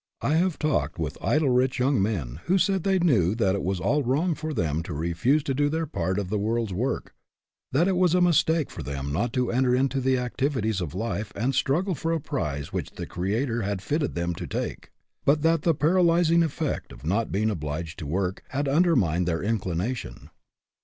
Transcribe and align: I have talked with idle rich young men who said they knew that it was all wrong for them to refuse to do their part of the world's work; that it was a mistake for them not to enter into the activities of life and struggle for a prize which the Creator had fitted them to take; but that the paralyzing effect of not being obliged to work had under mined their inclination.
I 0.23 0.33
have 0.37 0.57
talked 0.57 0.97
with 0.97 1.15
idle 1.23 1.51
rich 1.51 1.77
young 1.77 2.01
men 2.01 2.39
who 2.45 2.57
said 2.57 2.81
they 2.81 2.97
knew 2.97 3.35
that 3.35 3.53
it 3.53 3.61
was 3.61 3.79
all 3.79 4.01
wrong 4.01 4.33
for 4.33 4.51
them 4.51 4.81
to 4.81 4.93
refuse 4.95 5.43
to 5.43 5.53
do 5.53 5.69
their 5.69 5.85
part 5.85 6.17
of 6.17 6.29
the 6.31 6.39
world's 6.39 6.73
work; 6.73 7.13
that 7.71 7.87
it 7.87 7.95
was 7.95 8.15
a 8.15 8.19
mistake 8.19 8.71
for 8.71 8.81
them 8.81 9.13
not 9.13 9.31
to 9.33 9.51
enter 9.51 9.75
into 9.75 10.01
the 10.01 10.17
activities 10.17 10.81
of 10.81 10.95
life 10.95 11.31
and 11.35 11.53
struggle 11.53 11.93
for 11.93 12.13
a 12.13 12.19
prize 12.19 12.73
which 12.73 12.89
the 12.93 13.05
Creator 13.05 13.61
had 13.61 13.79
fitted 13.83 14.15
them 14.15 14.33
to 14.33 14.47
take; 14.47 14.89
but 15.23 15.43
that 15.43 15.61
the 15.61 15.75
paralyzing 15.75 16.41
effect 16.41 16.91
of 16.91 17.05
not 17.05 17.31
being 17.31 17.51
obliged 17.51 17.99
to 17.99 18.07
work 18.07 18.41
had 18.49 18.67
under 18.67 18.95
mined 18.95 19.27
their 19.27 19.43
inclination. 19.43 20.31